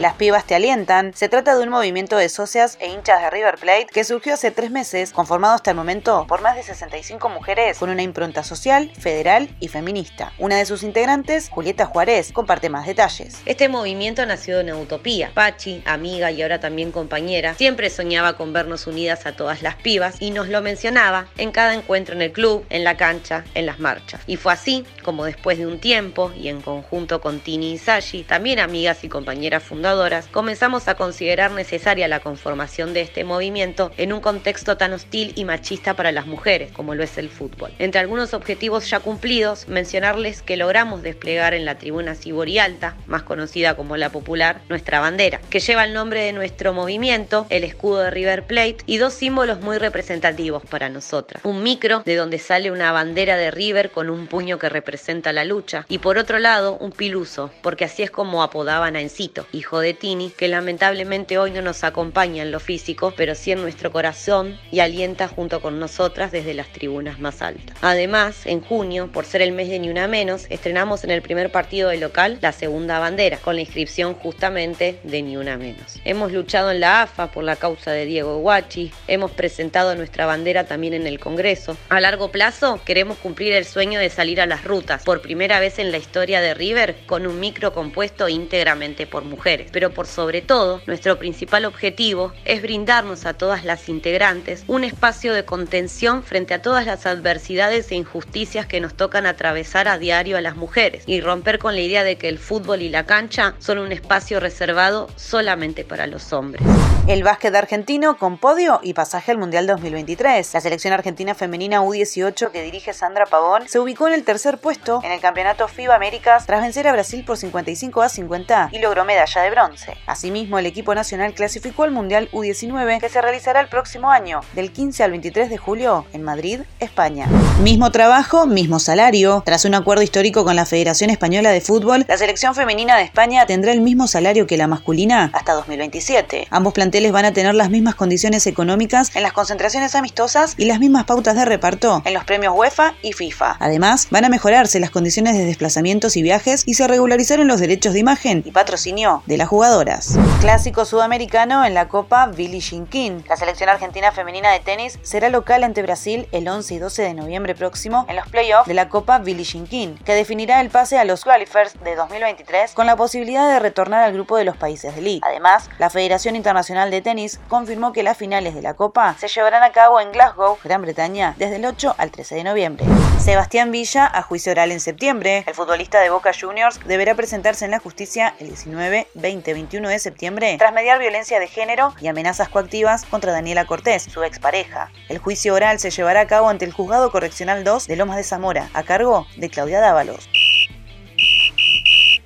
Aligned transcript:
Las 0.00 0.14
pibas 0.14 0.46
te 0.46 0.54
alientan. 0.54 1.12
Se 1.12 1.28
trata 1.28 1.54
de 1.54 1.62
un 1.62 1.68
movimiento 1.68 2.16
de 2.16 2.30
socias 2.30 2.78
e 2.80 2.88
hinchas 2.88 3.20
de 3.20 3.28
River 3.28 3.58
Plate 3.58 3.88
que 3.92 4.02
surgió 4.02 4.32
hace 4.32 4.50
tres 4.50 4.70
meses, 4.70 5.12
conformado 5.12 5.52
hasta 5.52 5.72
el 5.72 5.76
momento 5.76 6.24
por 6.26 6.40
más 6.40 6.56
de 6.56 6.62
65 6.62 7.28
mujeres 7.28 7.76
con 7.76 7.90
una 7.90 8.00
impronta 8.00 8.42
social, 8.42 8.90
federal 8.98 9.54
y 9.60 9.68
feminista. 9.68 10.32
Una 10.38 10.56
de 10.56 10.64
sus 10.64 10.84
integrantes, 10.84 11.50
Julieta 11.50 11.84
Juárez, 11.84 12.32
comparte 12.32 12.70
más 12.70 12.86
detalles. 12.86 13.42
Este 13.44 13.68
movimiento 13.68 14.24
nació 14.24 14.56
de 14.56 14.64
una 14.64 14.78
utopía. 14.78 15.32
Pachi, 15.34 15.82
amiga 15.84 16.30
y 16.30 16.40
ahora 16.40 16.60
también 16.60 16.92
compañera, 16.92 17.52
siempre 17.52 17.90
soñaba 17.90 18.38
con 18.38 18.54
vernos 18.54 18.86
unidas 18.86 19.26
a 19.26 19.36
todas 19.36 19.60
las 19.60 19.74
pibas 19.74 20.22
y 20.22 20.30
nos 20.30 20.48
lo 20.48 20.62
mencionaba 20.62 21.26
en 21.36 21.52
cada 21.52 21.74
encuentro 21.74 22.14
en 22.14 22.22
el 22.22 22.32
club, 22.32 22.64
en 22.70 22.84
la 22.84 22.96
cancha, 22.96 23.44
en 23.52 23.66
las 23.66 23.78
marchas. 23.78 24.22
Y 24.26 24.38
fue 24.38 24.54
así 24.54 24.86
como 25.02 25.26
después 25.26 25.58
de 25.58 25.66
un 25.66 25.78
tiempo 25.78 26.32
y 26.34 26.48
en 26.48 26.62
conjunto 26.62 27.20
con 27.20 27.40
Tini 27.40 27.72
y 27.72 27.78
Sashi, 27.78 28.22
también 28.22 28.60
amigas 28.60 29.04
y 29.04 29.10
compañeras 29.10 29.62
fundadoras, 29.62 29.89
comenzamos 30.30 30.86
a 30.86 30.94
considerar 30.94 31.50
necesaria 31.50 32.06
la 32.06 32.20
conformación 32.20 32.94
de 32.94 33.00
este 33.00 33.24
movimiento 33.24 33.90
en 33.96 34.12
un 34.12 34.20
contexto 34.20 34.76
tan 34.76 34.92
hostil 34.92 35.32
y 35.34 35.44
machista 35.44 35.94
para 35.94 36.12
las 36.12 36.26
mujeres 36.26 36.70
como 36.70 36.94
lo 36.94 37.02
es 37.02 37.18
el 37.18 37.28
fútbol. 37.28 37.72
Entre 37.78 38.00
algunos 38.00 38.32
objetivos 38.32 38.88
ya 38.88 39.00
cumplidos, 39.00 39.66
mencionarles 39.66 40.42
que 40.42 40.56
logramos 40.56 41.02
desplegar 41.02 41.54
en 41.54 41.64
la 41.64 41.78
tribuna 41.78 42.14
Sibori 42.14 42.58
Alta, 42.58 42.96
más 43.06 43.24
conocida 43.24 43.74
como 43.74 43.96
la 43.96 44.10
popular, 44.10 44.60
nuestra 44.68 45.00
bandera, 45.00 45.40
que 45.50 45.58
lleva 45.58 45.84
el 45.84 45.92
nombre 45.92 46.22
de 46.22 46.32
nuestro 46.32 46.72
movimiento, 46.72 47.46
el 47.50 47.64
escudo 47.64 48.00
de 48.00 48.10
River 48.10 48.46
Plate 48.46 48.78
y 48.86 48.98
dos 48.98 49.14
símbolos 49.14 49.60
muy 49.60 49.78
representativos 49.78 50.62
para 50.64 50.88
nosotras. 50.88 51.44
Un 51.44 51.64
micro 51.64 52.02
de 52.04 52.14
donde 52.14 52.38
sale 52.38 52.70
una 52.70 52.92
bandera 52.92 53.36
de 53.36 53.50
River 53.50 53.90
con 53.90 54.08
un 54.08 54.28
puño 54.28 54.58
que 54.58 54.68
representa 54.68 55.32
la 55.32 55.44
lucha 55.44 55.84
y 55.88 55.98
por 55.98 56.16
otro 56.16 56.38
lado 56.38 56.76
un 56.76 56.92
piluso, 56.92 57.50
porque 57.60 57.84
así 57.84 58.04
es 58.04 58.10
como 58.10 58.44
apodaban 58.44 58.94
a 58.94 59.00
Encito, 59.00 59.46
hijo 59.52 59.79
de 59.80 59.94
Tini, 59.94 60.30
que 60.30 60.48
lamentablemente 60.48 61.38
hoy 61.38 61.50
no 61.50 61.62
nos 61.62 61.84
acompaña 61.84 62.42
en 62.42 62.50
lo 62.50 62.60
físico, 62.60 63.12
pero 63.16 63.34
sí 63.34 63.52
en 63.52 63.62
nuestro 63.62 63.92
corazón 63.92 64.58
y 64.70 64.80
alienta 64.80 65.28
junto 65.28 65.60
con 65.60 65.78
nosotras 65.78 66.32
desde 66.32 66.54
las 66.54 66.68
tribunas 66.68 67.18
más 67.20 67.42
altas. 67.42 67.76
Además, 67.80 68.46
en 68.46 68.60
junio, 68.60 69.10
por 69.12 69.24
ser 69.24 69.42
el 69.42 69.52
mes 69.52 69.68
de 69.68 69.78
Ni 69.78 69.88
Una 69.88 70.08
Menos, 70.08 70.46
estrenamos 70.50 71.04
en 71.04 71.10
el 71.10 71.22
primer 71.22 71.50
partido 71.50 71.88
de 71.88 71.98
local 71.98 72.38
la 72.40 72.52
segunda 72.52 72.98
bandera, 72.98 73.38
con 73.38 73.54
la 73.56 73.62
inscripción 73.62 74.14
justamente 74.14 74.98
de 75.02 75.22
Ni 75.22 75.36
Una 75.36 75.56
Menos. 75.56 76.00
Hemos 76.04 76.32
luchado 76.32 76.70
en 76.70 76.80
la 76.80 77.02
AFA 77.02 77.30
por 77.30 77.44
la 77.44 77.56
causa 77.56 77.92
de 77.92 78.04
Diego 78.04 78.38
Guachi, 78.38 78.92
hemos 79.08 79.30
presentado 79.30 79.94
nuestra 79.94 80.26
bandera 80.26 80.64
también 80.64 80.94
en 80.94 81.06
el 81.06 81.18
Congreso. 81.18 81.76
A 81.88 82.00
largo 82.00 82.30
plazo, 82.30 82.80
queremos 82.84 83.18
cumplir 83.18 83.52
el 83.52 83.64
sueño 83.64 84.00
de 84.00 84.10
salir 84.10 84.40
a 84.40 84.46
las 84.46 84.64
rutas, 84.64 85.04
por 85.04 85.22
primera 85.22 85.60
vez 85.60 85.78
en 85.78 85.90
la 85.90 85.98
historia 85.98 86.40
de 86.40 86.54
River, 86.54 86.96
con 87.06 87.26
un 87.26 87.40
micro 87.40 87.72
compuesto 87.72 88.28
íntegramente 88.28 89.06
por 89.06 89.24
mujeres 89.24 89.69
pero 89.72 89.90
por 89.90 90.06
sobre 90.06 90.42
todo, 90.42 90.80
nuestro 90.86 91.18
principal 91.18 91.64
objetivo 91.64 92.32
es 92.44 92.62
brindarnos 92.62 93.26
a 93.26 93.34
todas 93.34 93.64
las 93.64 93.88
integrantes 93.88 94.64
un 94.66 94.84
espacio 94.84 95.34
de 95.34 95.44
contención 95.44 96.22
frente 96.22 96.54
a 96.54 96.62
todas 96.62 96.86
las 96.86 97.06
adversidades 97.06 97.90
e 97.90 97.96
injusticias 97.96 98.66
que 98.66 98.80
nos 98.80 98.94
tocan 98.94 99.26
atravesar 99.26 99.88
a 99.88 99.98
diario 99.98 100.36
a 100.36 100.40
las 100.40 100.56
mujeres 100.56 101.04
y 101.06 101.20
romper 101.20 101.58
con 101.58 101.74
la 101.74 101.80
idea 101.80 102.04
de 102.04 102.16
que 102.16 102.28
el 102.28 102.38
fútbol 102.38 102.82
y 102.82 102.88
la 102.88 103.06
cancha 103.06 103.54
son 103.58 103.78
un 103.78 103.92
espacio 103.92 104.40
reservado 104.40 105.08
solamente 105.16 105.84
para 105.84 106.06
los 106.06 106.32
hombres. 106.32 106.62
El 107.10 107.24
básquet 107.24 107.52
argentino 107.56 108.16
con 108.18 108.38
podio 108.38 108.78
y 108.84 108.94
pasaje 108.94 109.32
al 109.32 109.38
Mundial 109.38 109.66
2023. 109.66 110.54
La 110.54 110.60
selección 110.60 110.92
argentina 110.92 111.34
femenina 111.34 111.82
U18 111.82 112.52
que 112.52 112.62
dirige 112.62 112.92
Sandra 112.92 113.26
Pavón 113.26 113.68
se 113.68 113.80
ubicó 113.80 114.06
en 114.06 114.14
el 114.14 114.22
tercer 114.22 114.58
puesto 114.58 115.00
en 115.02 115.10
el 115.10 115.20
campeonato 115.20 115.66
FIBA 115.66 115.96
Américas 115.96 116.46
tras 116.46 116.62
vencer 116.62 116.86
a 116.86 116.92
Brasil 116.92 117.24
por 117.24 117.36
55 117.36 118.02
a 118.02 118.08
50 118.08 118.68
y 118.70 118.78
logró 118.78 119.04
medalla 119.04 119.42
de 119.42 119.50
bronce. 119.50 119.96
Asimismo, 120.06 120.60
el 120.60 120.66
equipo 120.66 120.94
nacional 120.94 121.34
clasificó 121.34 121.82
al 121.82 121.90
Mundial 121.90 122.30
U19 122.30 123.00
que 123.00 123.08
se 123.08 123.20
realizará 123.20 123.58
el 123.58 123.66
próximo 123.66 124.12
año, 124.12 124.42
del 124.52 124.70
15 124.70 125.02
al 125.02 125.10
23 125.10 125.50
de 125.50 125.58
julio, 125.58 126.06
en 126.12 126.22
Madrid, 126.22 126.60
España. 126.78 127.26
Mismo 127.60 127.90
trabajo, 127.90 128.46
mismo 128.46 128.78
salario. 128.78 129.42
Tras 129.44 129.64
un 129.64 129.74
acuerdo 129.74 130.04
histórico 130.04 130.44
con 130.44 130.54
la 130.54 130.64
Federación 130.64 131.10
Española 131.10 131.50
de 131.50 131.60
Fútbol, 131.60 132.04
la 132.06 132.16
selección 132.16 132.54
femenina 132.54 132.96
de 132.96 133.02
España 133.02 133.46
tendrá 133.46 133.72
el 133.72 133.80
mismo 133.80 134.06
salario 134.06 134.46
que 134.46 134.56
la 134.56 134.68
masculina 134.68 135.32
hasta 135.34 135.54
2027. 135.54 136.46
Ambos 136.50 136.72
planteles 136.72 136.99
van 137.08 137.24
a 137.24 137.32
tener 137.32 137.54
las 137.54 137.70
mismas 137.70 137.94
condiciones 137.94 138.46
económicas 138.46 139.16
en 139.16 139.22
las 139.22 139.32
concentraciones 139.32 139.94
amistosas 139.94 140.54
y 140.58 140.66
las 140.66 140.78
mismas 140.78 141.04
pautas 141.04 141.34
de 141.34 141.44
reparto 141.46 142.02
en 142.04 142.14
los 142.14 142.24
premios 142.24 142.54
UEFA 142.54 142.94
y 143.00 143.14
FIFA. 143.14 143.56
Además, 143.58 144.08
van 144.10 144.26
a 144.26 144.28
mejorarse 144.28 144.78
las 144.78 144.90
condiciones 144.90 145.36
de 145.36 145.46
desplazamientos 145.46 146.16
y 146.16 146.22
viajes 146.22 146.62
y 146.66 146.74
se 146.74 146.86
regularizaron 146.86 147.48
los 147.48 147.58
derechos 147.60 147.94
de 147.94 148.00
imagen 148.00 148.42
y 148.44 148.50
patrocinio 148.50 149.22
de 149.26 149.38
las 149.38 149.48
jugadoras. 149.48 150.18
Clásico 150.40 150.84
sudamericano 150.84 151.64
en 151.64 151.72
la 151.74 151.88
Copa 151.88 152.26
Billie 152.26 152.60
Jean. 152.60 153.24
La 153.28 153.36
selección 153.36 153.70
argentina 153.70 154.12
femenina 154.12 154.52
de 154.52 154.60
tenis 154.60 154.98
será 155.02 155.30
local 155.30 155.64
ante 155.64 155.82
Brasil 155.82 156.28
el 156.32 156.46
11 156.46 156.74
y 156.74 156.78
12 156.78 157.02
de 157.02 157.14
noviembre 157.14 157.54
próximo 157.54 158.04
en 158.08 158.16
los 158.16 158.28
playoffs 158.28 158.68
de 158.68 158.74
la 158.74 158.88
Copa 158.88 159.18
Billie 159.18 159.44
Jean 159.44 159.60
que 160.04 160.14
definirá 160.14 160.60
el 160.60 160.70
pase 160.70 160.98
a 160.98 161.04
los 161.04 161.24
qualifiers 161.24 161.74
de 161.84 161.94
2023 161.94 162.72
con 162.72 162.86
la 162.86 162.96
posibilidad 162.96 163.48
de 163.48 163.58
retornar 163.58 164.02
al 164.02 164.12
grupo 164.12 164.36
de 164.36 164.44
los 164.44 164.56
países 164.56 164.94
de 164.94 165.00
League. 165.00 165.20
Además, 165.22 165.70
la 165.78 165.90
Federación 165.90 166.36
Internacional 166.36 166.79
de 166.88 167.02
Tenis 167.02 167.38
confirmó 167.48 167.92
que 167.92 168.02
las 168.02 168.16
finales 168.16 168.54
de 168.54 168.62
la 168.62 168.74
Copa 168.74 169.14
se 169.18 169.28
llevarán 169.28 169.62
a 169.62 169.72
cabo 169.72 170.00
en 170.00 170.12
Glasgow, 170.12 170.56
Gran 170.64 170.80
Bretaña, 170.80 171.34
desde 171.36 171.56
el 171.56 171.66
8 171.66 171.96
al 171.98 172.10
13 172.10 172.36
de 172.36 172.44
noviembre. 172.44 172.86
Sebastián 173.18 173.70
Villa 173.70 174.06
a 174.06 174.22
juicio 174.22 174.52
oral 174.52 174.72
en 174.72 174.80
septiembre. 174.80 175.44
El 175.46 175.54
futbolista 175.54 176.00
de 176.00 176.08
Boca 176.08 176.32
Juniors 176.32 176.80
deberá 176.86 177.14
presentarse 177.14 177.66
en 177.66 177.72
la 177.72 177.80
justicia 177.80 178.34
el 178.38 178.46
19, 178.46 179.08
20, 179.12 179.52
21 179.52 179.88
de 179.88 179.98
septiembre 179.98 180.56
tras 180.58 180.72
mediar 180.72 180.98
violencia 180.98 181.38
de 181.38 181.48
género 181.48 181.94
y 182.00 182.08
amenazas 182.08 182.48
coactivas 182.48 183.04
contra 183.04 183.32
Daniela 183.32 183.66
Cortés, 183.66 184.04
su 184.04 184.22
expareja. 184.22 184.90
El 185.10 185.18
juicio 185.18 185.54
oral 185.54 185.78
se 185.80 185.90
llevará 185.90 186.20
a 186.20 186.26
cabo 186.26 186.48
ante 186.48 186.64
el 186.64 186.72
Juzgado 186.72 187.10
Correccional 187.10 187.64
2 187.64 187.86
de 187.88 187.96
Lomas 187.96 188.16
de 188.16 188.24
Zamora, 188.24 188.70
a 188.72 188.84
cargo 188.84 189.26
de 189.36 189.50
Claudia 189.50 189.80
Dávalos. 189.80 190.28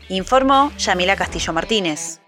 Informó 0.09 0.70
Yamila 0.76 1.16
Castillo 1.16 1.53
Martínez. 1.54 2.20